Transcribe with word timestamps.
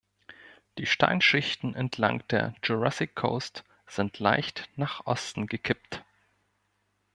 Die 0.79 0.87
Steinschichten 0.87 1.75
entlang 1.75 2.27
der 2.29 2.55
Jurassic 2.63 3.13
Coast 3.13 3.63
sind 3.85 4.17
leicht 4.17 4.67
nach 4.75 5.05
Osten 5.05 5.45
gekippt. 5.45 6.03